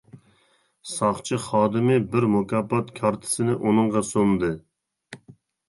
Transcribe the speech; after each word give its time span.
ساقچى 0.91 1.37
خادىمى 1.43 1.99
بىر 2.15 2.27
مۇكاپات 2.37 2.91
كارتىسىنى 3.03 3.57
ئۇنىڭغا 3.61 4.05
سۇندى. 4.11 4.53